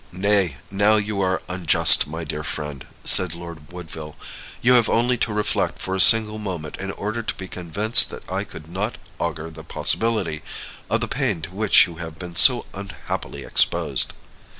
[0.11, 4.15] "Nay, now you are unjust, my dear friend," said Lord Woodville.
[4.59, 8.27] "You have only to reflect for a single moment in order to be convinced that
[8.31, 10.41] I could not augur the possibility
[10.89, 14.13] of the pain to which you have been so unhappily exposed.